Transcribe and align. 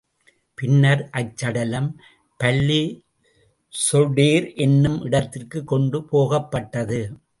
பின்னர் 0.55 1.09
அச்சடலம் 1.17 1.93
பல்லிஸொடேர் 2.43 4.55
என்னும் 4.55 5.01
இடத்திற்குக் 5.01 5.67
கொண்டு 5.67 6.03
போகப்பட்டது. 6.03 7.21